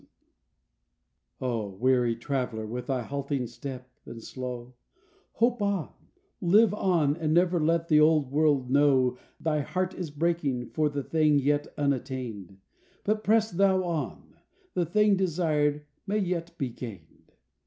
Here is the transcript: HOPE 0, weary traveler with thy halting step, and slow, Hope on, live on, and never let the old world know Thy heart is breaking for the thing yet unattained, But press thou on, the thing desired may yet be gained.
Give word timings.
HOPE 1.37 1.73
0, 1.73 1.77
weary 1.77 2.15
traveler 2.15 2.65
with 2.65 2.87
thy 2.87 3.03
halting 3.03 3.45
step, 3.45 3.87
and 4.03 4.23
slow, 4.23 4.73
Hope 5.33 5.61
on, 5.61 5.91
live 6.41 6.73
on, 6.73 7.15
and 7.15 7.35
never 7.35 7.59
let 7.59 7.87
the 7.87 7.99
old 7.99 8.31
world 8.31 8.71
know 8.71 9.19
Thy 9.39 9.59
heart 9.59 9.93
is 9.93 10.09
breaking 10.09 10.69
for 10.71 10.89
the 10.89 11.03
thing 11.03 11.37
yet 11.37 11.67
unattained, 11.77 12.57
But 13.03 13.23
press 13.23 13.51
thou 13.51 13.83
on, 13.83 14.37
the 14.73 14.87
thing 14.87 15.17
desired 15.17 15.85
may 16.07 16.17
yet 16.17 16.57
be 16.57 16.69
gained. 16.69 17.33